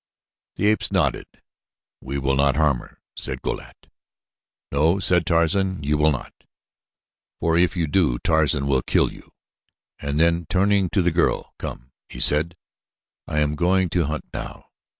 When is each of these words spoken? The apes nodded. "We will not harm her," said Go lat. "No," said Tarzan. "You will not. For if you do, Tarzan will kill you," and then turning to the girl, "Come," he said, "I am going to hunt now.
The 0.55 0.65
apes 0.65 0.91
nodded. 0.91 1.27
"We 2.01 2.17
will 2.17 2.33
not 2.33 2.55
harm 2.55 2.79
her," 2.79 2.99
said 3.15 3.43
Go 3.43 3.51
lat. 3.51 3.85
"No," 4.71 4.99
said 4.99 5.27
Tarzan. 5.27 5.83
"You 5.83 5.95
will 5.95 6.11
not. 6.11 6.33
For 7.39 7.55
if 7.55 7.77
you 7.77 7.85
do, 7.85 8.17
Tarzan 8.17 8.65
will 8.65 8.81
kill 8.81 9.13
you," 9.13 9.31
and 9.99 10.19
then 10.19 10.47
turning 10.49 10.89
to 10.89 11.03
the 11.03 11.11
girl, 11.11 11.53
"Come," 11.59 11.91
he 12.09 12.19
said, 12.19 12.57
"I 13.27 13.41
am 13.41 13.53
going 13.53 13.89
to 13.89 14.05
hunt 14.07 14.25
now. 14.33 14.71